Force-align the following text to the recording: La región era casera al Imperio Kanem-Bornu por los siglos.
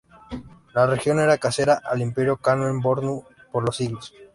La 0.73 0.87
región 0.87 1.19
era 1.19 1.37
casera 1.37 1.79
al 1.85 2.01
Imperio 2.01 2.37
Kanem-Bornu 2.37 3.23
por 3.51 3.63
los 3.63 3.75
siglos. 3.77 4.11